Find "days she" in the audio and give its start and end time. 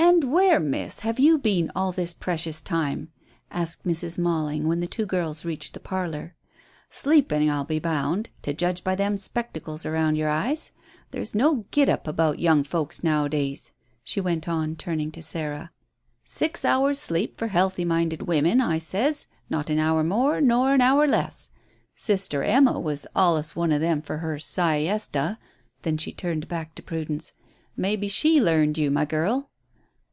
13.28-14.20